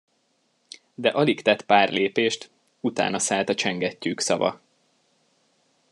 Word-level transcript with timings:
De 0.93 1.09
alig 1.11 1.41
tett 1.41 1.65
pár 1.65 1.89
lépést, 1.91 2.49
utánaszállt 2.79 3.49
a 3.49 3.55
csengettyűk 3.55 4.19
szava. 4.19 4.61